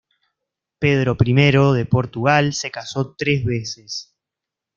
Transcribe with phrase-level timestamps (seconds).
[0.79, 1.33] Pedro I
[1.75, 4.15] de Portugal se casó tres veces.